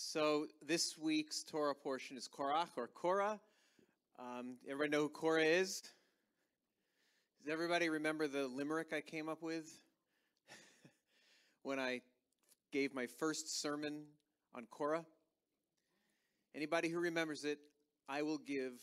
[0.00, 3.40] So this week's Torah portion is Korach or Korah.
[4.16, 5.82] Um, everybody know who Korah is?
[7.42, 9.68] Does everybody remember the limerick I came up with
[11.64, 12.02] when I
[12.70, 14.04] gave my first sermon
[14.54, 15.04] on Korah?
[16.54, 17.58] Anybody who remembers it,
[18.08, 18.74] I will give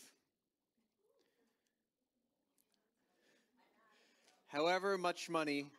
[4.48, 5.70] however much money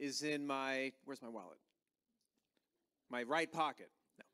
[0.00, 1.58] is in my where's my wallet?
[3.10, 3.90] My right pocket.
[4.18, 4.24] No.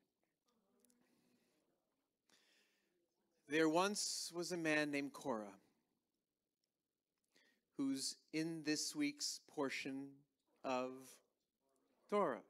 [3.48, 5.58] There once was a man named Korah
[7.76, 10.06] who's in this week's portion
[10.64, 10.92] of
[12.10, 12.40] Torah.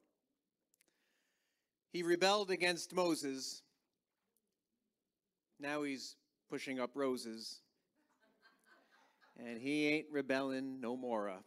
[1.91, 3.61] He rebelled against Moses.
[5.59, 6.15] Now he's
[6.49, 7.61] pushing up roses.
[9.37, 11.29] And he ain't rebelling no more.
[11.29, 11.37] Uh.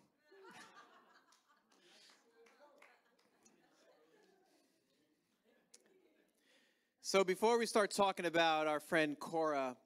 [7.10, 9.76] So before we start talking about our friend Korah,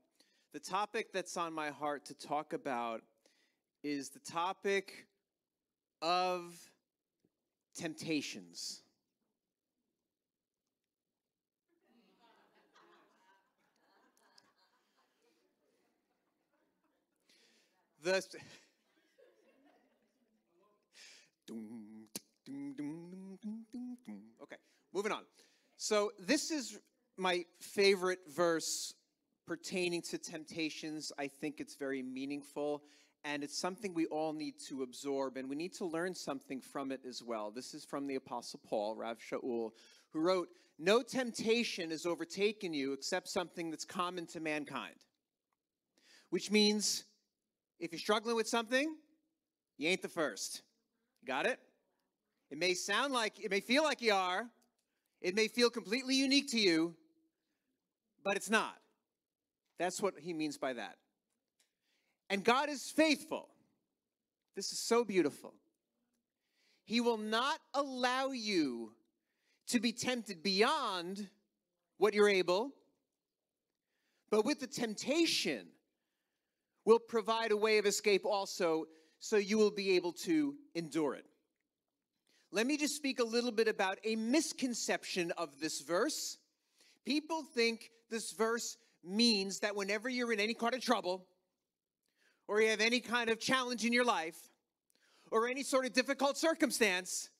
[0.52, 3.00] the topic that's on my heart to talk about
[3.82, 5.06] is the topic
[6.02, 6.54] of
[7.74, 8.82] temptations.
[18.02, 18.22] The
[24.42, 24.56] okay,
[24.92, 25.22] moving on.
[25.78, 26.78] So this is
[27.16, 28.94] my favorite verse
[29.46, 31.12] pertaining to temptations.
[31.18, 32.82] I think it's very meaningful
[33.24, 36.92] and it's something we all need to absorb and we need to learn something from
[36.92, 37.50] it as well.
[37.50, 39.70] This is from the Apostle Paul, Rav Shaul,
[40.12, 40.48] who wrote,
[40.78, 44.96] No temptation has overtaken you except something that's common to mankind.
[46.30, 47.04] Which means
[47.80, 48.94] if you're struggling with something,
[49.78, 50.62] you ain't the first.
[51.26, 51.58] Got it?
[52.50, 54.46] It may sound like, it may feel like you are,
[55.22, 56.94] it may feel completely unique to you,
[58.24, 58.76] but it's not.
[59.78, 60.96] That's what he means by that.
[62.30, 63.48] And God is faithful.
[64.56, 65.54] This is so beautiful.
[66.84, 68.92] He will not allow you
[69.68, 71.28] to be tempted beyond
[71.98, 72.70] what you're able,
[74.30, 75.66] but with the temptation,
[76.84, 78.86] will provide a way of escape also
[79.18, 81.24] so you will be able to endure it.
[82.52, 86.38] Let me just speak a little bit about a misconception of this verse.
[87.04, 91.26] People think this verse means that whenever you're in any kind of trouble,
[92.48, 94.36] or you have any kind of challenge in your life,
[95.30, 97.30] or any sort of difficult circumstance,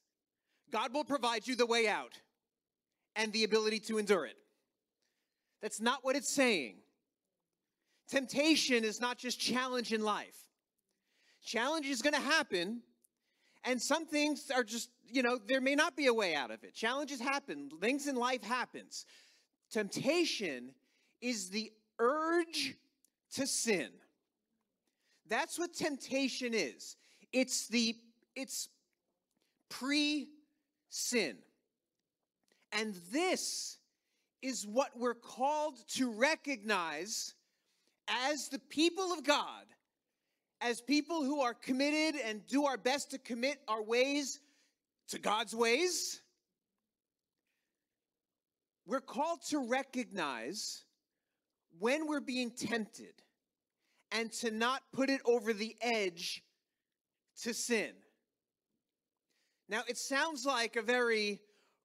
[0.70, 2.20] God will provide you the way out
[3.16, 4.36] and the ability to endure it.
[5.62, 6.76] That's not what it's saying.
[8.08, 10.36] Temptation is not just challenge in life.
[11.42, 12.82] Challenge is going to happen,
[13.64, 16.64] and some things are just, you know, there may not be a way out of
[16.64, 16.74] it.
[16.74, 19.06] Challenges happen, things in life happens.
[19.74, 20.70] Temptation
[21.20, 22.76] is the urge
[23.32, 23.88] to sin.
[25.28, 26.94] That's what temptation is.
[27.32, 27.96] It's the
[28.36, 28.68] it's
[29.70, 31.38] pre-sin.
[32.70, 33.78] And this
[34.42, 37.34] is what we're called to recognize
[38.06, 39.64] as the people of God,
[40.60, 44.38] as people who are committed and do our best to commit our ways
[45.08, 46.20] to God's ways.
[48.86, 50.84] We're called to recognize
[51.78, 53.14] when we're being tempted
[54.12, 56.42] and to not put it over the edge
[57.42, 57.92] to sin.
[59.68, 61.40] Now, it sounds like a very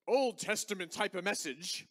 [0.08, 1.88] Old Testament type of message,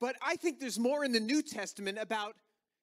[0.00, 2.36] but I think there's more in the New Testament about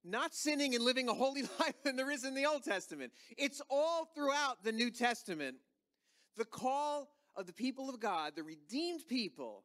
[0.04, 3.12] not sinning and living a holy life than there is in the Old Testament.
[3.36, 5.56] It's all throughout the New Testament.
[6.36, 9.64] The call of the people of God, the redeemed people,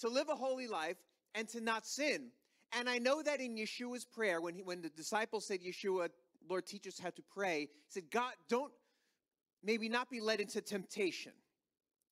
[0.00, 0.96] to live a holy life
[1.34, 2.30] and to not sin.
[2.72, 6.08] And I know that in Yeshua's prayer, when, he, when the disciples said, Yeshua,
[6.48, 8.72] Lord, teach us how to pray, he said, God, don't,
[9.62, 11.32] maybe not be led into temptation.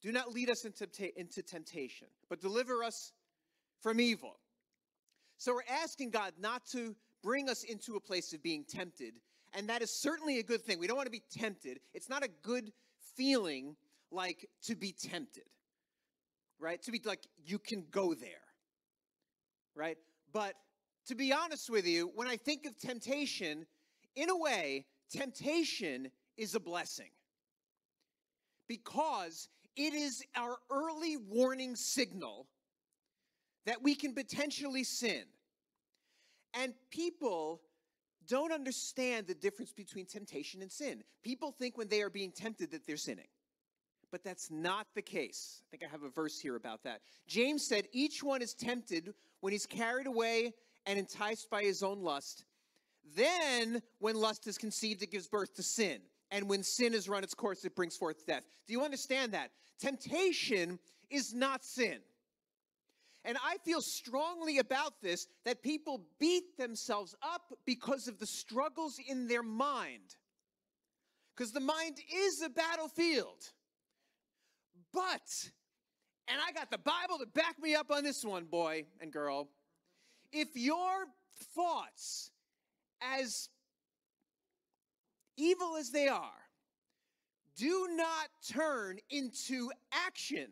[0.02, 0.88] Do not lead us into,
[1.18, 3.12] into temptation, but deliver us
[3.80, 4.38] from evil.
[5.38, 9.14] So we're asking God not to bring us into a place of being tempted.
[9.54, 10.78] And that is certainly a good thing.
[10.78, 11.80] We don't want to be tempted.
[11.94, 12.72] It's not a good
[13.16, 13.76] feeling
[14.10, 15.44] like to be tempted
[16.58, 16.82] right?
[16.82, 18.30] To be like, you can go there,
[19.74, 19.98] right?
[20.32, 20.54] But
[21.06, 23.66] to be honest with you, when I think of temptation,
[24.14, 27.10] in a way, temptation is a blessing
[28.68, 32.46] because it is our early warning signal
[33.66, 35.24] that we can potentially sin.
[36.54, 37.60] And people
[38.26, 41.04] don't understand the difference between temptation and sin.
[41.22, 43.28] People think when they are being tempted that they're sinning.
[44.12, 45.62] But that's not the case.
[45.62, 47.00] I think I have a verse here about that.
[47.26, 50.54] James said, Each one is tempted when he's carried away
[50.86, 52.44] and enticed by his own lust.
[53.14, 56.00] Then, when lust is conceived, it gives birth to sin.
[56.30, 58.44] And when sin has run its course, it brings forth death.
[58.66, 59.50] Do you understand that?
[59.78, 60.78] Temptation
[61.10, 61.98] is not sin.
[63.24, 69.00] And I feel strongly about this that people beat themselves up because of the struggles
[69.08, 70.14] in their mind.
[71.34, 73.50] Because the mind is a battlefield.
[74.96, 75.50] But,
[76.26, 79.50] and I got the Bible to back me up on this one, boy and girl.
[80.32, 81.04] If your
[81.54, 82.30] thoughts,
[83.02, 83.50] as
[85.36, 86.30] evil as they are,
[87.58, 90.48] do not turn into action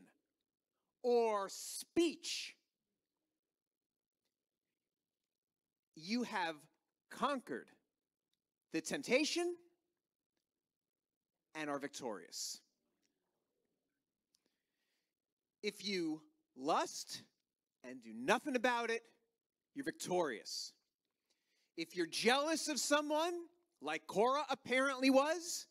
[1.02, 2.54] or speech,
[5.96, 6.56] you have
[7.10, 7.68] conquered
[8.74, 9.56] the temptation
[11.54, 12.60] and are victorious.
[15.64, 16.20] If you
[16.58, 17.22] lust
[17.84, 19.00] and do nothing about it,
[19.74, 20.74] you're victorious.
[21.78, 23.32] If you're jealous of someone,
[23.80, 25.66] like Korah apparently was,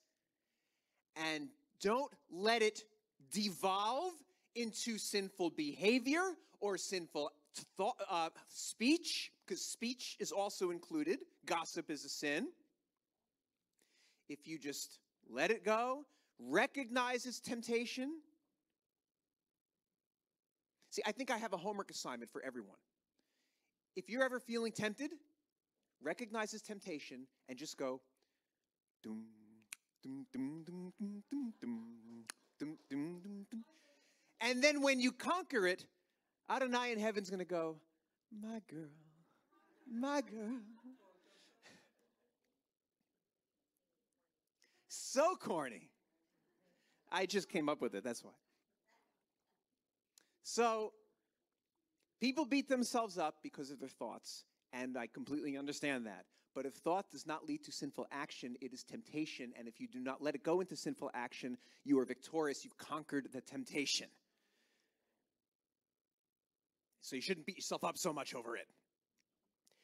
[1.15, 1.47] and
[1.79, 2.85] don't let it
[3.31, 4.13] devolve
[4.55, 6.23] into sinful behavior
[6.59, 7.31] or sinful
[7.77, 11.19] thought, uh, speech, because speech is also included.
[11.45, 12.47] Gossip is a sin.
[14.27, 14.97] If you just
[15.29, 16.03] let it go,
[16.39, 18.21] recognize its temptation.
[20.93, 22.77] See, I think I have a homework assignment for everyone.
[23.95, 25.09] If you're ever feeling tempted,
[26.03, 27.99] recognize his temptation and just go.
[34.39, 35.83] And then when you conquer it,
[36.47, 37.77] Adonai in heaven's going to go,
[38.39, 38.91] my girl,
[39.91, 40.59] my girl.
[44.89, 45.89] So corny.
[47.11, 48.42] I just came up with it, that's why.
[50.43, 50.91] So,
[52.19, 56.25] people beat themselves up because of their thoughts, and I completely understand that.
[56.53, 59.53] But if thought does not lead to sinful action, it is temptation.
[59.57, 62.63] And if you do not let it go into sinful action, you are victorious.
[62.63, 64.07] You've conquered the temptation.
[67.01, 68.67] So you shouldn't beat yourself up so much over it.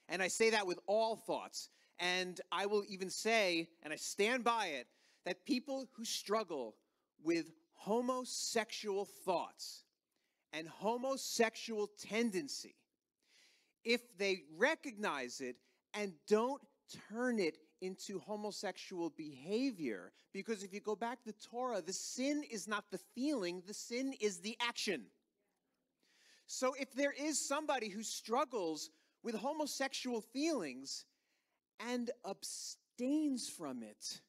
[0.07, 1.69] And I say that with all thoughts.
[1.99, 4.87] And I will even say, and I stand by it,
[5.25, 6.75] that people who struggle
[7.23, 9.83] with homosexual thoughts
[10.53, 12.75] and homosexual tendency,
[13.83, 15.55] if they recognize it
[15.93, 16.61] and don't
[17.09, 22.43] turn it into homosexual behavior, because if you go back to the Torah, the sin
[22.49, 25.03] is not the feeling, the sin is the action.
[26.47, 28.89] So if there is somebody who struggles
[29.23, 31.05] with homosexual feelings
[31.79, 34.19] and abstains from it,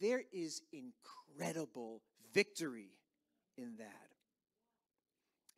[0.00, 2.02] there is incredible
[2.32, 2.90] victory
[3.56, 4.15] in that.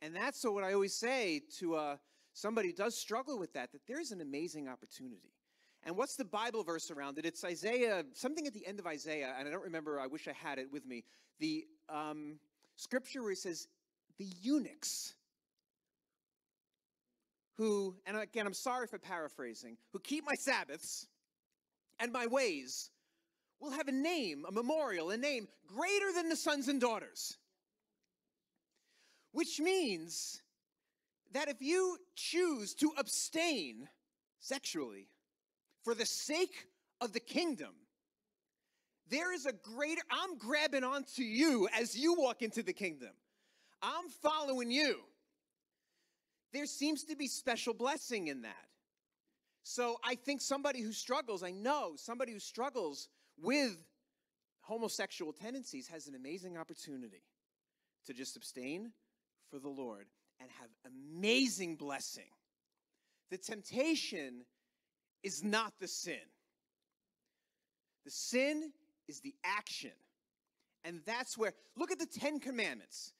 [0.01, 1.97] And that's so what I always say to uh,
[2.33, 5.33] somebody who does struggle with that, that there's an amazing opportunity.
[5.83, 7.25] And what's the Bible verse around it?
[7.25, 10.33] It's Isaiah, something at the end of Isaiah, and I don't remember, I wish I
[10.33, 11.03] had it with me.
[11.39, 12.39] The um,
[12.75, 13.67] scripture where it says,
[14.17, 15.15] the eunuchs
[17.55, 21.07] who, and again, I'm sorry for paraphrasing, who keep my Sabbaths
[21.99, 22.89] and my ways
[23.59, 27.37] will have a name, a memorial, a name greater than the sons and daughters.
[29.31, 30.41] Which means
[31.33, 33.87] that if you choose to abstain
[34.39, 35.07] sexually
[35.83, 36.67] for the sake
[37.01, 37.73] of the kingdom,
[39.09, 43.11] there is a greater, I'm grabbing onto you as you walk into the kingdom.
[43.81, 44.99] I'm following you
[46.51, 48.55] there seems to be special blessing in that.
[49.63, 53.07] So I think somebody who struggles, I know somebody who struggles
[53.37, 53.77] with
[54.61, 57.23] homosexual tendencies has an amazing opportunity
[58.05, 58.91] to just abstain
[59.49, 60.07] for the Lord
[60.39, 62.29] and have amazing blessing.
[63.29, 64.45] The temptation
[65.23, 66.15] is not the sin.
[68.05, 68.71] The sin
[69.07, 69.91] is the action.
[70.83, 73.13] And that's where, look at the Ten Commandments.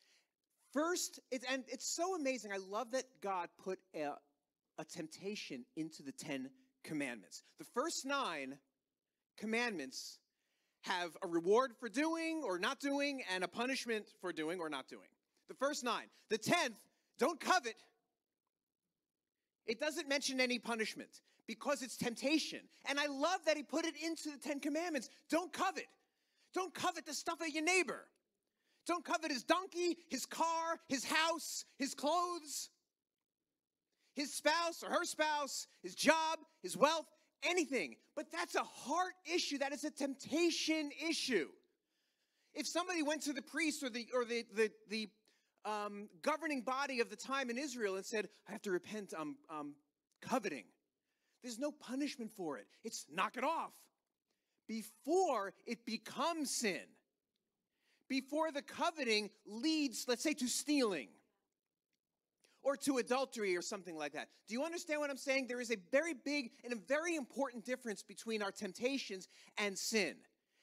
[0.71, 2.51] First, it's, and it's so amazing.
[2.53, 4.11] I love that God put a,
[4.77, 6.49] a temptation into the Ten
[6.83, 7.43] Commandments.
[7.57, 8.57] The first nine
[9.37, 10.19] commandments
[10.83, 14.87] have a reward for doing or not doing and a punishment for doing or not
[14.87, 15.09] doing.
[15.49, 16.05] The first nine.
[16.29, 16.75] The tenth,
[17.17, 17.75] don't covet.
[19.65, 21.09] It doesn't mention any punishment
[21.47, 22.59] because it's temptation.
[22.87, 25.09] And I love that he put it into the Ten Commandments.
[25.29, 25.87] Don't covet.
[26.53, 28.05] Don't covet the stuff of your neighbor.
[28.87, 32.69] Don't covet his donkey, his car, his house, his clothes,
[34.15, 37.05] his spouse or her spouse, his job, his wealth,
[37.43, 37.95] anything.
[38.15, 39.59] But that's a heart issue.
[39.59, 41.47] That is a temptation issue.
[42.53, 45.09] If somebody went to the priest or the or the the, the
[45.69, 49.13] um, governing body of the time in Israel and said, "I have to repent.
[49.17, 49.75] I'm, I'm
[50.21, 50.65] coveting,"
[51.43, 52.67] there's no punishment for it.
[52.83, 53.73] It's knock it off
[54.67, 56.81] before it becomes sin.
[58.07, 61.09] Before the coveting leads, let's say, to stealing
[62.63, 64.29] or to adultery or something like that.
[64.47, 65.47] Do you understand what I'm saying?
[65.47, 70.15] There is a very big and a very important difference between our temptations and sin.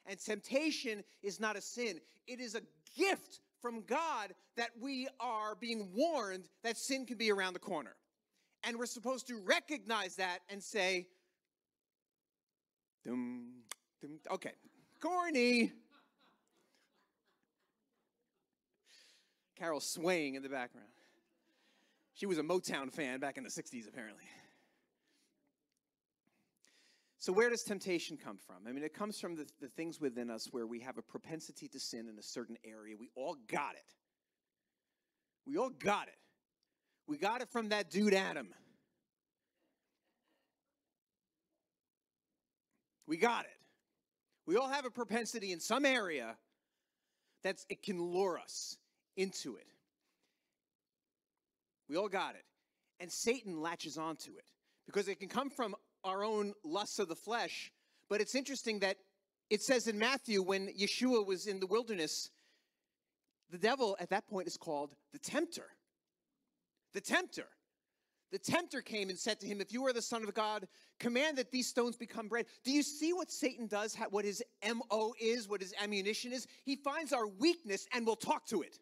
[0.06, 2.62] And temptation is not a sin, it is a
[2.96, 7.96] gift from God that we are being warned that sin can be around the corner.
[8.62, 11.08] And we're supposed to recognize that and say,
[13.04, 13.64] dum,
[14.00, 14.52] dum, okay,
[15.00, 15.72] corny.
[19.58, 20.86] Carol swaying in the background.
[22.14, 24.22] She was a Motown fan back in the 60s, apparently.
[27.18, 28.56] So, where does temptation come from?
[28.68, 31.66] I mean, it comes from the, the things within us where we have a propensity
[31.68, 32.94] to sin in a certain area.
[32.98, 33.94] We all got it.
[35.46, 36.18] We all got it.
[37.06, 38.48] We got it from that dude, Adam.
[43.06, 43.50] We got it.
[44.46, 46.36] We all have a propensity in some area
[47.44, 48.76] that it can lure us
[49.16, 49.66] into it.
[51.88, 52.44] We all got it.
[52.98, 54.50] And Satan latches onto it
[54.86, 57.72] because it can come from our own lusts of the flesh.
[58.08, 58.96] But it's interesting that
[59.50, 62.30] it says in Matthew when Yeshua was in the wilderness,
[63.50, 65.66] the devil at that point is called the tempter.
[66.94, 67.46] The tempter.
[68.32, 70.66] The tempter came and said to him, If you are the Son of God,
[70.98, 72.46] command that these stones become bread.
[72.64, 76.46] Do you see what Satan does, what his MO is, what his ammunition is?
[76.64, 78.78] He finds our weakness and will talk to it.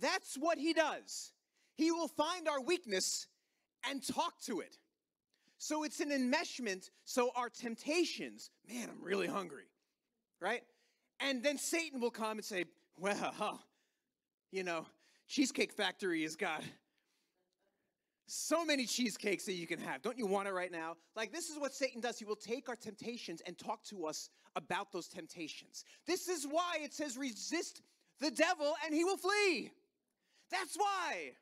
[0.00, 1.32] That's what he does.
[1.74, 3.26] He will find our weakness
[3.88, 4.78] and talk to it.
[5.62, 6.88] So it's an enmeshment.
[7.04, 9.64] So our temptations, man, I'm really hungry,
[10.40, 10.62] right?
[11.20, 12.64] And then Satan will come and say,
[12.98, 13.60] well,
[14.50, 14.86] you know,
[15.28, 16.62] Cheesecake Factory has got
[18.26, 20.00] so many cheesecakes that you can have.
[20.00, 20.96] Don't you want it right now?
[21.14, 22.18] Like, this is what Satan does.
[22.18, 25.84] He will take our temptations and talk to us about those temptations.
[26.06, 27.82] This is why it says, resist
[28.18, 29.72] the devil and he will flee.
[30.50, 31.32] That's why.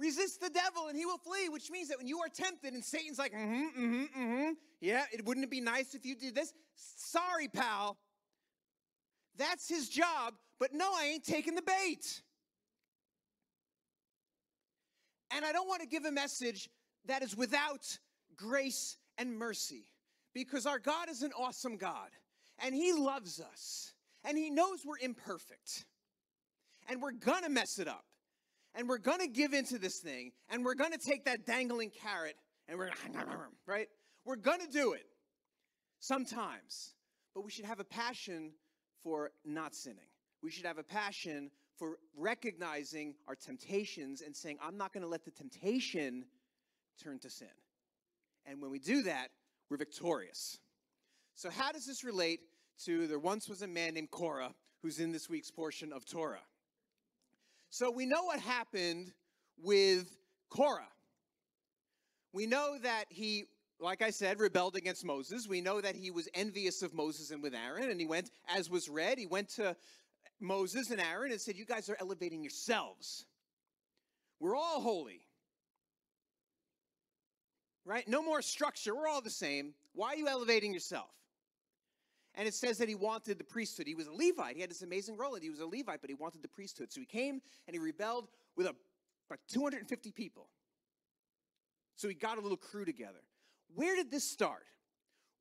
[0.00, 2.82] Resist the devil and he will flee, which means that when you are tempted and
[2.82, 6.06] Satan's like, mm hmm, mm hmm, mm hmm, yeah, it wouldn't it be nice if
[6.06, 6.54] you did this?
[6.74, 7.98] Sorry, pal.
[9.36, 12.22] That's his job, but no, I ain't taking the bait.
[15.32, 16.70] And I don't want to give a message
[17.06, 17.98] that is without
[18.36, 19.84] grace and mercy
[20.32, 22.08] because our God is an awesome God
[22.64, 23.92] and he loves us
[24.24, 25.84] and he knows we're imperfect
[26.88, 28.04] and we're gonna mess it up
[28.74, 31.90] and we're going to give into this thing and we're going to take that dangling
[31.90, 32.36] carrot
[32.68, 33.18] and we're going
[33.66, 33.88] right?
[34.24, 35.06] We're going to do it
[35.98, 36.94] sometimes
[37.34, 38.52] but we should have a passion
[39.02, 39.98] for not sinning.
[40.42, 45.08] We should have a passion for recognizing our temptations and saying i'm not going to
[45.08, 46.24] let the temptation
[47.02, 47.48] turn to sin.
[48.46, 49.28] And when we do that
[49.70, 50.58] we're victorious.
[51.34, 52.40] So how does this relate
[52.84, 56.42] to there once was a man named korah who's in this week's portion of torah
[57.70, 59.12] so we know what happened
[59.56, 60.06] with
[60.50, 60.88] Korah.
[62.32, 63.44] We know that he,
[63.80, 65.48] like I said, rebelled against Moses.
[65.48, 68.68] We know that he was envious of Moses and with Aaron, and he went, as
[68.68, 69.76] was read, he went to
[70.40, 73.26] Moses and Aaron and said, You guys are elevating yourselves.
[74.40, 75.20] We're all holy.
[77.84, 78.06] Right?
[78.08, 78.94] No more structure.
[78.94, 79.74] We're all the same.
[79.92, 81.10] Why are you elevating yourself?
[82.36, 83.86] And it says that he wanted the priesthood.
[83.86, 84.54] He was a Levite.
[84.54, 86.92] He had this amazing role, and he was a Levite, but he wanted the priesthood.
[86.92, 88.74] So he came and he rebelled with a,
[89.28, 90.48] about 250 people.
[91.96, 93.20] So he got a little crew together.
[93.74, 94.64] Where did this start?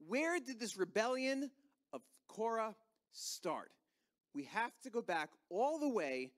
[0.08, 1.52] Where did this rebellion
[1.94, 2.76] of Korah
[3.12, 3.72] start?
[4.34, 6.32] We have to go back all the way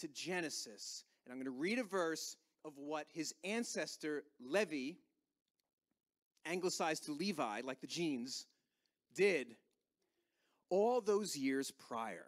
[0.00, 1.04] to Genesis.
[1.24, 4.92] And I'm going to read a verse of what his ancestor Levi,
[6.46, 8.46] anglicized to Levi, like the genes,
[9.14, 9.56] did
[10.74, 12.26] all those years prior.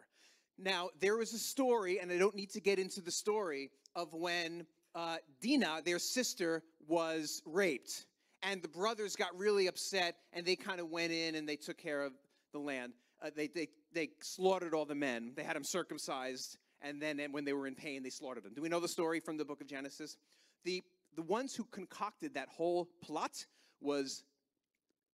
[0.57, 4.13] Now, there was a story, and I don't need to get into the story, of
[4.13, 8.05] when uh, Dinah, their sister, was raped.
[8.41, 11.77] And the brothers got really upset, and they kind of went in and they took
[11.77, 12.13] care of
[12.53, 12.93] the land.
[13.21, 17.33] Uh, they, they, they slaughtered all the men, they had them circumcised, and then and
[17.33, 18.53] when they were in pain, they slaughtered them.
[18.55, 20.15] Do we know the story from the book of Genesis?
[20.63, 20.83] The,
[21.15, 23.45] the ones who concocted that whole plot
[23.81, 24.23] was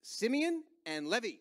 [0.03, 1.37] Simeon and Levi.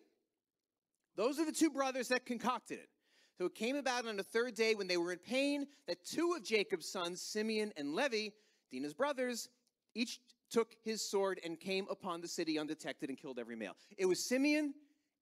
[1.15, 2.89] Those are the two brothers that concocted it.
[3.37, 6.33] So it came about on the third day when they were in pain that two
[6.37, 8.29] of Jacob's sons, Simeon and Levi,
[8.71, 9.49] Dinah's brothers,
[9.95, 10.19] each
[10.51, 13.75] took his sword and came upon the city undetected and killed every male.
[13.97, 14.73] It was Simeon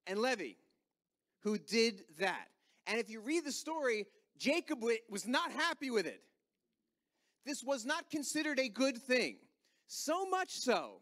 [0.08, 0.54] and Levi
[1.42, 2.48] who did that.
[2.88, 4.06] And if you read the story,
[4.38, 6.22] Jacob was not happy with it.
[7.46, 9.38] This was not considered a good thing.
[9.88, 11.02] So much so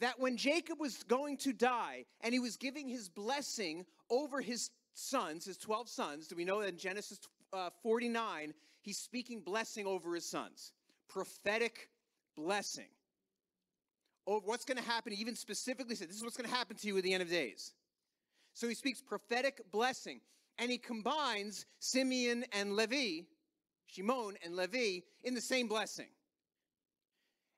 [0.00, 4.70] that when Jacob was going to die and he was giving his blessing over his
[4.94, 7.18] sons, his 12 sons, do we know that in Genesis
[7.52, 10.72] uh, 49, he's speaking blessing over his sons?
[11.08, 11.88] Prophetic
[12.36, 12.88] blessing.
[14.26, 16.86] Over what's going to happen, even specifically said, This is what's going to happen to
[16.86, 17.72] you at the end of days.
[18.54, 20.20] So he speaks prophetic blessing
[20.58, 23.22] and he combines Simeon and Levi,
[23.86, 26.08] Shimon and Levi, in the same blessing.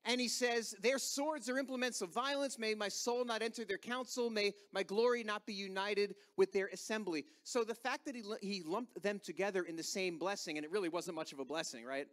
[0.04, 2.58] And he says, Their swords are implements of violence.
[2.58, 4.30] May my soul not enter their council.
[4.30, 7.26] May my glory not be united with their assembly.
[7.44, 10.70] So the fact that he, he lumped them together in the same blessing, and it
[10.70, 12.06] really wasn't much of a blessing, right?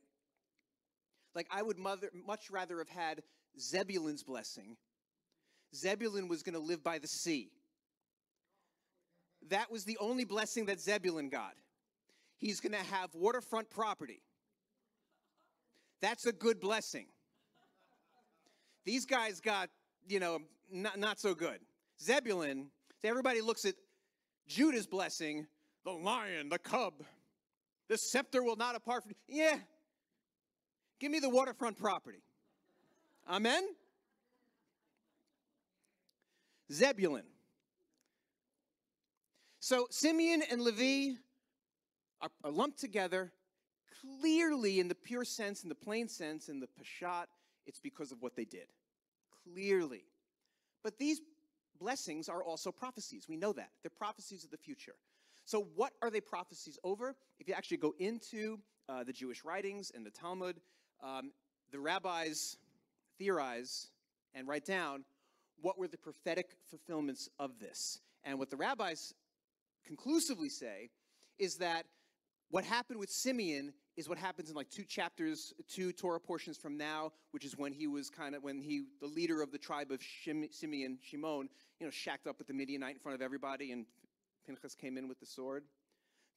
[1.34, 3.24] Like, I would mother, much rather have had
[3.60, 4.76] Zebulun's blessing.
[5.74, 7.52] Zebulun was going to live by the sea.
[9.50, 11.54] That was the only blessing that Zebulun got.
[12.38, 14.22] He's going to have waterfront property.
[16.02, 17.08] That's a good blessing.
[18.88, 19.70] These guys got,
[20.08, 20.40] you know,
[20.72, 21.60] not, not so good.
[22.02, 22.68] Zebulun,
[23.04, 23.76] everybody looks at
[24.48, 25.46] Judah's blessing,
[25.84, 26.94] the lion, the cub,
[27.90, 29.12] the scepter will not depart from.
[29.28, 29.58] Yeah.
[31.02, 32.24] Give me the waterfront property.
[33.30, 33.62] Amen?
[36.72, 37.26] Zebulun.
[39.60, 41.18] So Simeon and Levi
[42.22, 43.34] are, are, lumped together
[44.22, 47.26] clearly in the pure sense, in the plain sense, in the Peshat,
[47.68, 48.68] it's because of what they did
[49.44, 50.04] clearly.
[50.84, 51.22] But these
[51.80, 53.28] blessings are also prophecies.
[53.28, 53.70] We know that.
[53.84, 54.96] They're prophecies of the future.
[55.46, 57.16] So, what are they prophecies over?
[57.40, 58.60] If you actually go into
[58.90, 60.60] uh, the Jewish writings and the Talmud,
[61.04, 61.32] um,
[61.72, 62.58] the rabbis
[63.18, 63.88] theorize
[64.34, 65.04] and write down
[65.62, 68.00] what were the prophetic fulfillments of this.
[68.24, 69.14] And what the rabbis
[69.86, 70.90] conclusively say
[71.40, 71.86] is that
[72.50, 76.78] what happened with Simeon is what happens in like two chapters, two Torah portions from
[76.78, 79.92] now, which is when he was kind of when he, the leader of the tribe
[79.92, 83.72] of Shim, Simeon, Shimon, you know, shacked up with the Midianite in front of everybody,
[83.72, 83.86] and
[84.46, 85.64] Pinchas came in with the sword.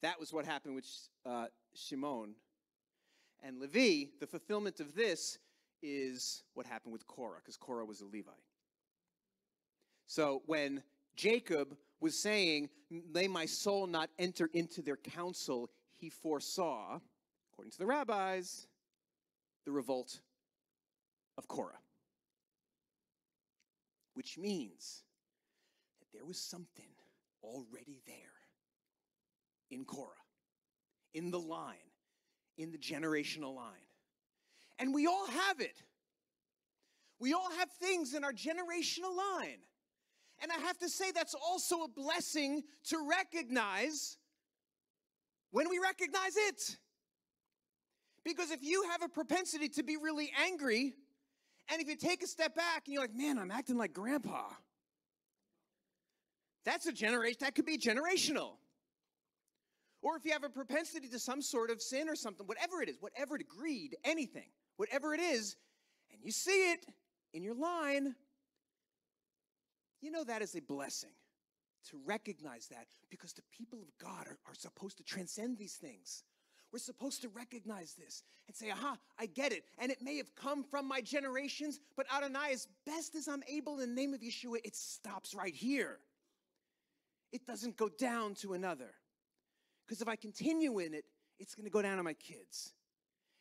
[0.01, 0.87] That was what happened with
[1.23, 1.45] uh,
[1.75, 2.33] Shimon.
[3.43, 5.37] And Levi, the fulfillment of this
[5.83, 8.33] is what happened with Korah, because Korah was a Levite.
[10.07, 10.81] So when
[11.15, 12.69] Jacob was saying,
[13.13, 16.99] May my soul not enter into their council, he foresaw
[17.61, 18.65] according to the rabbis,
[19.65, 20.21] the revolt
[21.37, 21.77] of Korah.
[24.15, 25.03] Which means
[25.99, 26.89] that there was something
[27.43, 28.15] already there
[29.69, 30.09] in Korah,
[31.13, 31.75] in the line,
[32.57, 33.85] in the generational line.
[34.79, 35.83] And we all have it.
[37.19, 39.59] We all have things in our generational line.
[40.41, 44.17] And I have to say, that's also a blessing to recognize
[45.51, 46.77] when we recognize it.
[48.23, 50.93] Because if you have a propensity to be really angry,
[51.69, 54.43] and if you take a step back and you're like, man, I'm acting like grandpa,
[56.63, 58.57] that's a generation, that could be generational.
[60.03, 62.89] Or if you have a propensity to some sort of sin or something, whatever it
[62.89, 65.57] is, whatever to greed, anything, whatever it is,
[66.11, 66.85] and you see it
[67.33, 68.15] in your line,
[70.01, 71.11] you know that is a blessing
[71.89, 76.23] to recognize that because the people of God are, are supposed to transcend these things.
[76.71, 79.63] We're supposed to recognize this and say, aha, I get it.
[79.77, 83.79] And it may have come from my generations, but Adonai, as best as I'm able
[83.79, 85.99] in the name of Yeshua, it stops right here.
[87.33, 88.93] It doesn't go down to another.
[89.85, 91.03] Because if I continue in it,
[91.39, 92.73] it's going to go down to my kids.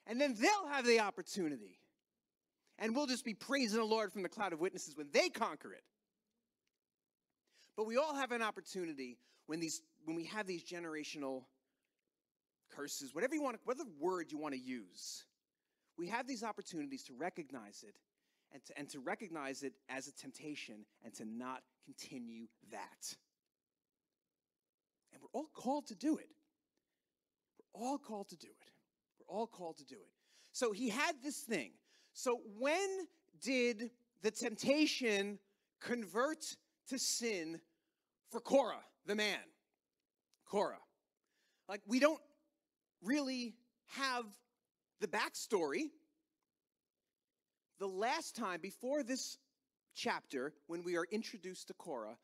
[0.06, 1.78] And then they'll have the opportunity.
[2.78, 5.72] And we'll just be praising the Lord from the cloud of witnesses when they conquer
[5.72, 5.84] it.
[7.76, 11.44] But we all have an opportunity when these when we have these generational
[12.74, 15.24] curses, whatever you want, whatever word you want to use.
[15.96, 17.96] We have these opportunities to recognize it
[18.52, 23.14] and to, and to recognize it as a temptation and to not continue that.
[25.12, 26.30] And we're all called to do it.
[27.74, 28.70] We're all called to do it.
[29.18, 30.12] We're all called to do it.
[30.52, 31.72] So he had this thing.
[32.12, 33.06] So when
[33.42, 33.90] did
[34.22, 35.38] the temptation
[35.80, 36.44] convert
[36.88, 37.60] to sin
[38.30, 39.38] for Korah, the man?
[40.46, 40.78] Korah.
[41.68, 42.20] Like, we don't
[43.02, 43.54] really
[43.96, 44.24] have
[45.00, 45.90] the backstory.
[47.78, 49.38] The last time, before this
[49.94, 52.16] chapter, when we are introduced to Korah,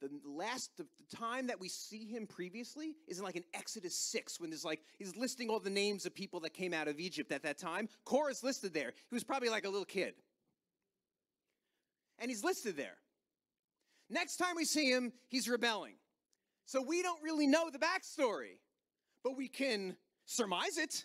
[0.00, 4.40] the last the, time that we see him previously is in like in Exodus 6
[4.40, 7.30] when there's like he's listing all the names of people that came out of Egypt
[7.30, 7.88] at that time.
[8.04, 8.92] Korah's listed there.
[9.10, 10.14] He was probably like a little kid.
[12.18, 12.96] And he's listed there.
[14.10, 15.94] Next time we see him, he's rebelling.
[16.66, 18.58] So we don't really know the backstory.
[19.22, 19.96] but we can
[20.32, 21.04] surmise it.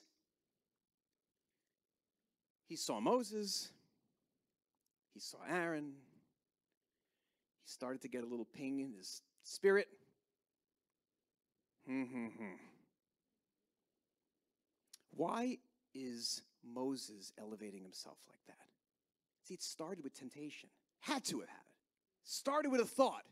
[2.68, 3.70] He saw Moses,
[5.14, 5.94] he saw Aaron,
[7.64, 9.88] he started to get a little ping in his spirit.
[11.86, 12.56] Hmm, hmm, hmm.
[15.12, 15.58] Why
[15.96, 18.66] is Moses elevating himself like that?
[19.44, 20.70] See, it started with temptation.
[21.00, 21.74] Had to have had it.
[22.24, 23.24] Started with a thought.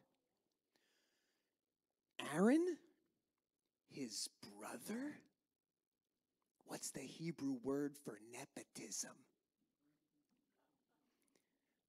[2.33, 2.77] Aaron,
[3.89, 5.15] his brother?
[6.67, 9.11] What's the Hebrew word for nepotism?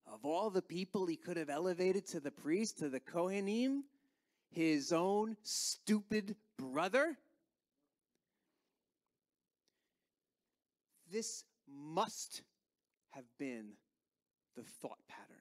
[0.06, 3.80] Of all the people he could have elevated to the priest, to the Kohanim,
[4.50, 7.16] his own stupid brother?
[11.10, 12.42] This must
[13.10, 13.70] have been
[14.56, 15.36] the thought pattern.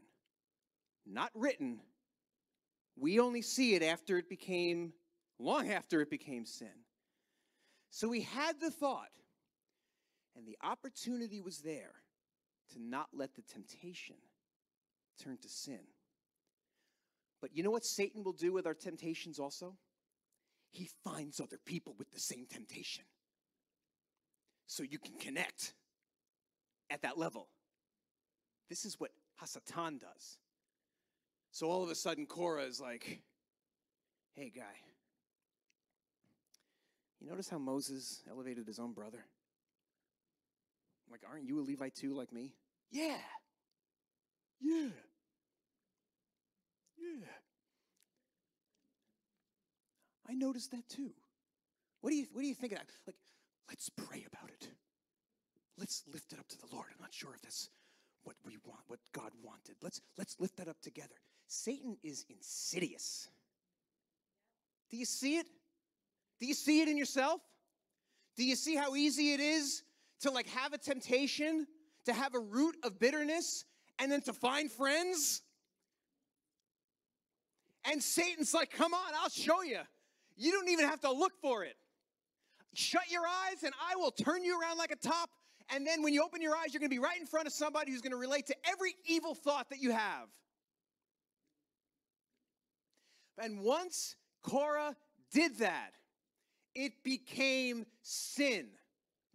[1.06, 1.80] Not written.
[2.98, 4.94] We only see it after it became,
[5.40, 6.68] long after it became sin.
[7.92, 9.10] So he had the thought,
[10.36, 11.94] and the opportunity was there
[12.74, 14.16] to not let the temptation
[15.24, 15.80] turn to sin.
[17.42, 19.76] But you know what Satan will do with our temptations also?
[20.72, 23.06] He finds other people with the same temptation.
[24.68, 25.74] So you can connect
[26.90, 27.48] at that level.
[28.70, 30.40] This is what Hasatan does.
[31.52, 33.22] So all of a sudden, Korah is like,
[34.34, 34.64] hey, guy,
[37.22, 39.26] you notice how Moses elevated his own brother?
[41.12, 42.54] Like, aren't you a Levite too, like me?
[42.92, 43.18] Yeah.
[44.62, 44.90] Yeah.
[46.98, 47.28] Yeah.
[50.28, 51.12] I noticed that too.
[52.02, 52.88] What do you what do you think of that?
[53.06, 53.16] Like,
[53.70, 54.70] let's pray about it.
[55.78, 56.88] Let's lift it up to the Lord.
[56.92, 57.70] I'm not sure if that's
[58.24, 59.76] what we want, what God wanted.
[59.82, 61.16] Let's let's lift that up together.
[61.48, 63.30] Satan is insidious.
[64.90, 65.48] Do you see it?
[66.40, 67.42] Do you see it in yourself?
[68.36, 69.84] Do you see how easy it is
[70.22, 71.68] to like have a temptation,
[72.06, 73.66] to have a root of bitterness,
[74.00, 75.42] and then to find friends?
[77.86, 79.80] And Satan's like, come on, I'll show you.
[80.36, 81.76] You don't even have to look for it.
[82.74, 85.30] Shut your eyes, and I will turn you around like a top.
[85.70, 87.54] And then when you open your eyes, you're going to be right in front of
[87.54, 90.28] somebody who's going to relate to every evil thought that you have.
[93.42, 94.96] And once Korah
[95.32, 95.92] did that,
[96.74, 98.68] it became sin.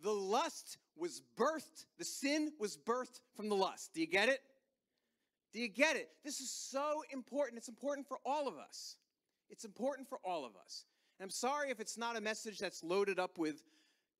[0.02, 3.92] The lust was birthed, the sin was birthed from the lust.
[3.94, 4.40] Do you get it?
[5.52, 6.08] Do you get it?
[6.24, 7.58] This is so important.
[7.58, 8.96] It's important for all of us.
[9.50, 10.84] It's important for all of us.
[11.18, 13.64] And I'm sorry if it's not a message that's loaded up with,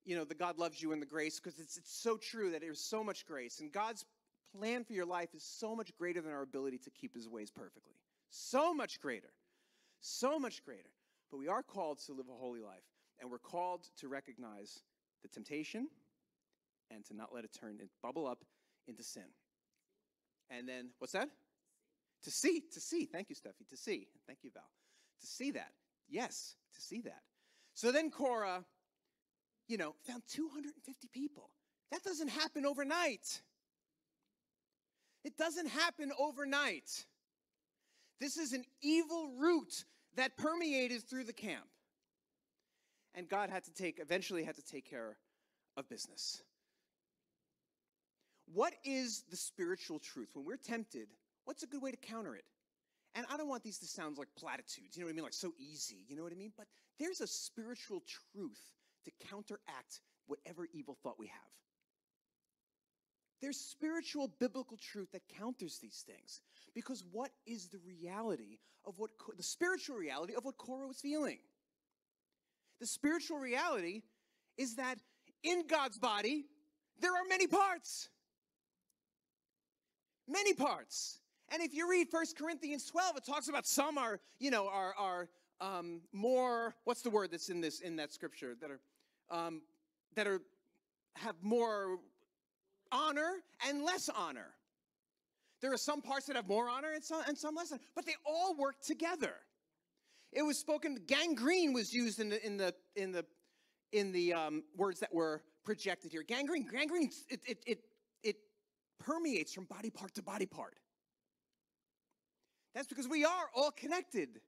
[0.05, 2.61] you know, the God loves you and the grace, because it's, it's so true that
[2.61, 3.61] there's so much grace.
[3.61, 4.05] And God's
[4.59, 7.51] plan for your life is so much greater than our ability to keep his ways
[7.51, 7.95] perfectly.
[8.31, 9.31] So much greater.
[10.01, 10.91] So much greater.
[11.31, 12.83] But we are called to live a holy life.
[13.21, 14.81] And we're called to recognize
[15.23, 15.89] the temptation
[16.91, 18.45] and to not let it turn and bubble up
[18.87, 19.25] into sin.
[20.51, 21.29] And then, what's that?
[22.25, 23.07] To see, to see.
[23.07, 23.69] Thank you, Steffi.
[23.71, 24.09] To see.
[24.27, 24.65] Thank you, Val.
[25.21, 25.73] To see that.
[26.09, 27.23] Yes, to see that.
[27.75, 28.65] So then Korah,
[29.69, 31.51] you know, found 250 people.
[31.93, 33.41] That doesn't happen overnight.
[35.25, 37.07] It doesn't happen overnight.
[38.21, 39.85] This is an evil root
[40.17, 41.70] that permeated through the camp.
[43.15, 45.17] And God had to take, eventually had to take care
[45.77, 46.43] of business.
[48.53, 50.31] What is the spiritual truth?
[50.35, 51.09] When we're tempted,
[51.45, 52.45] what's a good way to counter it?
[53.15, 55.25] And I don't want these to sound like platitudes, you know what I mean?
[55.25, 56.53] Like so easy, you know what I mean?
[56.57, 56.67] But
[56.99, 58.61] there's a spiritual truth
[59.05, 61.51] to counteract whatever evil thought we have.
[63.41, 66.41] There's spiritual biblical truth that counters these things.
[66.75, 71.39] Because what is the reality of what, the spiritual reality of what Korah was feeling?
[72.81, 74.03] The spiritual reality
[74.57, 74.97] is that
[75.43, 76.47] in God's body,
[77.01, 78.09] there are many parts.
[80.27, 81.21] Many parts.
[81.53, 84.95] And if you read First Corinthians 12, it talks about some are, you know, are,
[84.99, 85.29] are
[85.61, 88.81] um, more, what's the word that's in this, in that scripture, that are,
[89.31, 89.63] um,
[90.15, 90.41] that are,
[91.17, 91.99] have more
[92.93, 93.37] honor
[93.69, 94.55] and less honor.
[95.61, 98.07] There are some parts that have more honor and some, and some less, honor, but
[98.07, 99.35] they all work together.
[100.33, 103.25] It was spoken, gangrene was used in the, in the, in the,
[103.93, 106.23] in the um, words that were projected here.
[106.23, 107.79] Gangrene, gangrene, it, it, it,
[108.23, 108.37] it
[108.99, 110.79] permeates from body part to body part.
[112.75, 114.41] That's because we are all connected.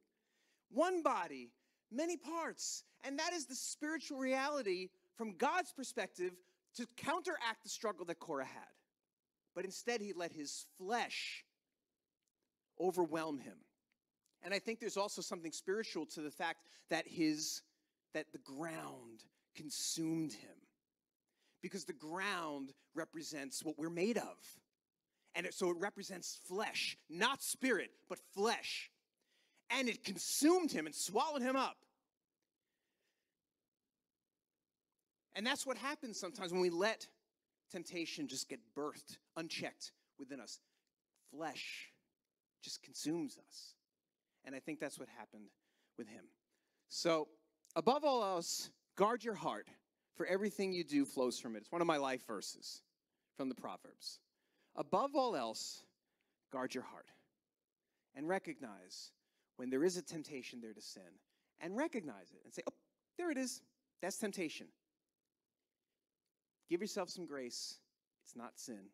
[0.71, 1.51] One body,
[1.91, 2.85] many parts.
[3.05, 6.33] And that is the spiritual reality from God's perspective
[6.77, 8.63] to counteract the struggle that Korah had.
[9.55, 11.45] But instead, he let his flesh
[12.81, 13.57] overwhelm him.
[14.43, 17.63] And I think there's also something spiritual to the fact that his
[18.15, 19.25] that the ground
[19.55, 20.51] consumed him.
[21.63, 24.37] Because the ground represents what we're made of.
[25.35, 28.91] And it, so it represents flesh, not spirit, but flesh.
[29.71, 31.77] And it consumed him and swallowed him up.
[35.35, 37.07] And that's what happens sometimes when we let
[37.71, 40.61] temptation just get birthed, unchecked within us.
[41.35, 41.89] Flesh
[42.63, 43.75] just consumes us.
[44.45, 45.49] And I think that's what happened
[45.99, 46.25] with him.
[46.89, 47.29] So,
[47.77, 49.69] above all else, guard your heart,
[50.17, 51.61] for everything you do flows from it.
[51.61, 52.83] It's one of my life verses
[53.37, 54.21] from the Proverbs.
[54.77, 55.85] Above all else,
[56.53, 57.07] guard your heart
[58.15, 59.13] and recognize
[59.57, 61.03] when there is a temptation there to sin
[61.61, 62.75] and recognize it and say, oh,
[63.17, 63.63] there it is.
[64.01, 64.67] That's temptation.
[66.69, 67.79] Give yourself some grace.
[68.25, 68.91] It's not sin.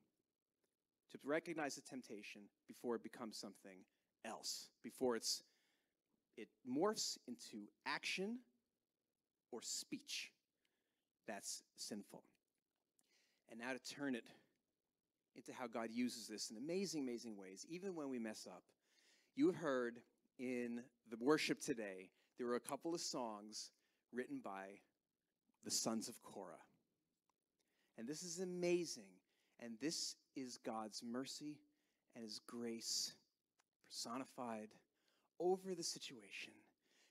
[1.12, 3.78] To recognize the temptation before it becomes something
[4.24, 5.42] else, before it's
[6.36, 8.38] it morphs into action
[9.50, 10.30] or speech
[11.26, 12.22] that's sinful.
[13.50, 14.24] And now to turn it
[15.34, 18.62] into how God uses this in amazing, amazing ways, even when we mess up.
[19.34, 19.98] You heard
[20.38, 23.70] in the worship today, there were a couple of songs
[24.12, 24.78] written by
[25.64, 26.54] the sons of Korah.
[27.96, 29.10] And this is amazing.
[29.60, 31.58] And this is God's mercy
[32.14, 33.12] and his grace
[33.88, 34.68] personified
[35.40, 36.52] over the situation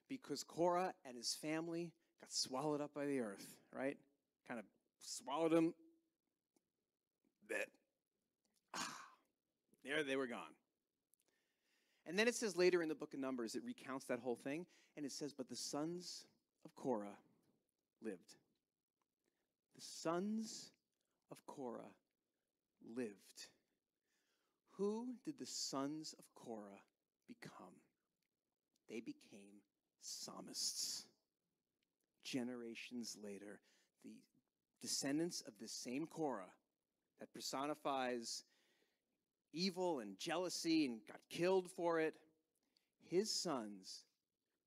[0.09, 3.97] because Korah and his family got swallowed up by the earth, right?
[4.47, 4.65] Kind of
[4.99, 5.73] swallowed them.
[7.49, 7.67] That
[8.75, 8.87] ah,
[9.83, 10.53] there they were gone.
[12.05, 14.65] And then it says later in the book of Numbers, it recounts that whole thing,
[14.95, 16.25] and it says, But the sons
[16.63, 17.17] of Korah
[18.01, 18.35] lived.
[19.75, 20.71] The sons
[21.31, 21.91] of Korah
[22.95, 23.47] lived.
[24.77, 26.81] Who did the sons of Korah
[27.27, 27.73] become?
[28.87, 29.61] They became
[30.01, 31.05] psalmists.
[32.23, 33.59] Generations later,
[34.03, 34.11] the
[34.81, 36.51] descendants of the same Korah
[37.19, 38.43] that personifies
[39.53, 42.13] evil and jealousy and got killed for it,
[43.09, 44.03] his sons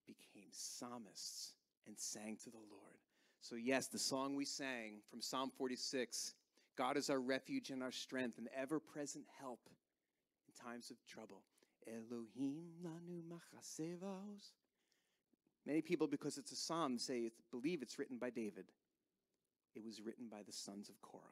[0.06, 1.52] became psalmists
[1.86, 2.98] and sang to the Lord.
[3.42, 6.34] So, yes, the song we sang from Psalm 46
[6.76, 9.60] God is our refuge and our strength and ever present help
[10.64, 11.42] times of trouble.
[11.86, 14.52] Elohim lanu machasevaos.
[15.66, 18.66] Many people, because it's a psalm, say believe it's written by David.
[19.74, 21.22] It was written by the sons of Korah.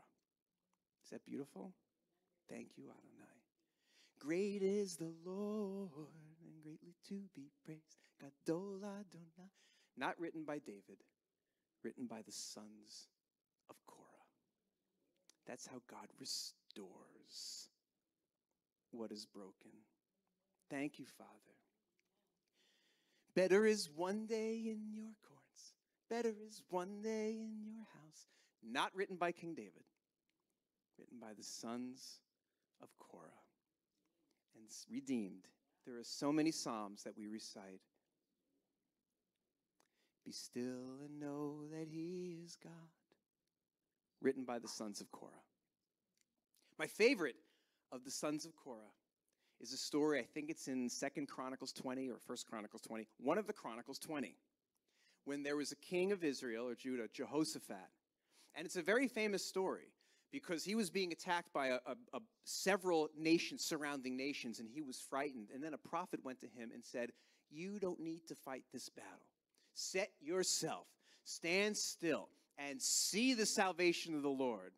[1.05, 1.73] Is that beautiful?
[2.49, 3.39] Thank you, Adonai.
[4.21, 5.91] Great is the Lord
[6.43, 7.97] and greatly to be praised.
[8.21, 9.51] Gadol Adonai.
[9.97, 11.03] Not written by David,
[11.83, 13.09] written by the sons
[13.69, 14.29] of Korah.
[15.47, 17.58] That's how God restores
[18.91, 19.73] what is broken.
[20.71, 21.31] Thank you, Father.
[23.35, 25.75] Better is one day in your courts,
[26.11, 28.27] better is one day in your house.
[28.63, 29.85] Not written by King David,
[30.99, 32.21] written by the sons
[32.83, 33.23] of Korah
[34.57, 35.49] and redeemed.
[35.87, 37.81] There are so many Psalms that we recite.
[40.25, 42.73] Be still and know that He is God
[44.21, 45.31] written by the sons of Korah.
[46.79, 47.37] My favorite
[47.93, 48.93] of the sons of Korah
[49.61, 53.39] is a story, I think it's in Second Chronicles 20 or First Chronicles 20, one
[53.39, 54.37] of the Chronicles 20,
[55.25, 57.77] when there was a king of Israel or Judah, Jehoshaphat.
[58.55, 59.93] And it's a very famous story
[60.33, 64.83] because he was being attacked by a, a, a several nations, surrounding nations, and he
[64.83, 65.49] was frightened.
[65.53, 67.11] And then a prophet went to him and said,
[67.51, 69.27] You don't need to fight this battle.
[69.75, 70.87] Set yourself,
[71.25, 74.73] stand still, and see the salvation of the Lord.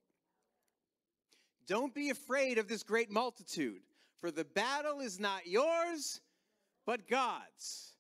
[1.71, 3.83] Don't be afraid of this great multitude,
[4.21, 6.21] for the battle is not yours,
[6.85, 7.93] but God's.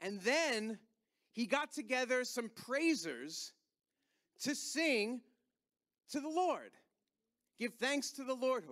[0.00, 0.80] And then
[1.30, 3.52] he got together some praisers
[4.40, 5.20] to sing
[6.10, 6.72] to the Lord.
[7.60, 8.64] Give thanks to the Lord.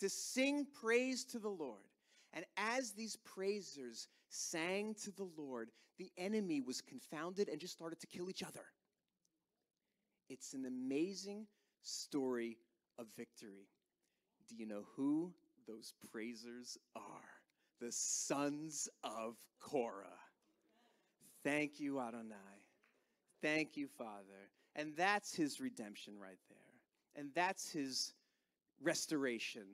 [0.00, 1.84] To sing praise to the Lord.
[2.32, 8.00] And as these praisers sang to the Lord, the enemy was confounded and just started
[8.00, 8.64] to kill each other.
[10.32, 11.46] It's an amazing
[11.82, 12.56] story
[12.98, 13.68] of victory.
[14.48, 15.30] Do you know who
[15.68, 17.28] those praisers are?
[17.82, 20.06] The sons of Korah.
[21.44, 22.64] Thank you, Adonai.
[23.42, 24.48] Thank you, Father.
[24.74, 26.58] And that's his redemption right there.
[27.14, 28.14] And that's his
[28.80, 29.66] restoration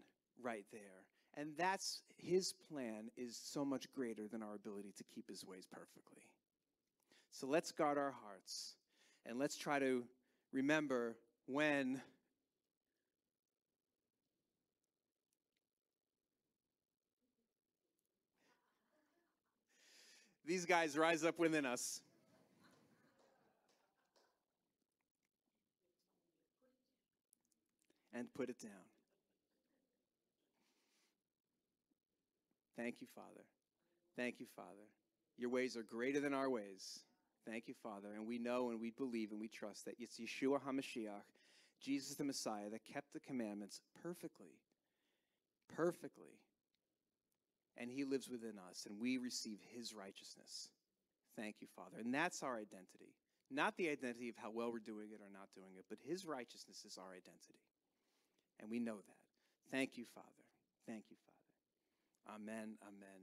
[0.42, 1.04] right there.
[1.36, 5.68] And that's his plan is so much greater than our ability to keep his ways
[5.70, 6.24] perfectly.
[7.30, 8.74] So let's guard our hearts
[9.24, 10.02] and let's try to
[10.52, 12.00] remember when
[20.46, 22.00] these guys rise up within us.
[28.14, 28.72] And put it down.
[32.76, 33.44] Thank you, Father.
[34.16, 34.88] Thank you, Father.
[35.36, 37.00] Your ways are greater than our ways.
[37.48, 38.08] Thank you, Father.
[38.14, 41.24] And we know and we believe and we trust that it's Yeshua HaMashiach,
[41.80, 44.58] Jesus the Messiah, that kept the commandments perfectly.
[45.74, 46.36] Perfectly.
[47.76, 50.68] And he lives within us, and we receive his righteousness.
[51.36, 51.98] Thank you, Father.
[52.00, 53.14] And that's our identity.
[53.50, 56.26] Not the identity of how well we're doing it or not doing it, but his
[56.26, 57.62] righteousness is our identity.
[58.60, 59.70] And we know that.
[59.70, 60.26] Thank you, Father.
[60.86, 62.36] Thank you, Father.
[62.36, 63.20] Amen, amen,